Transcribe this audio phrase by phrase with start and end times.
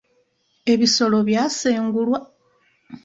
[0.73, 2.19] Ebisolo byasengulwa.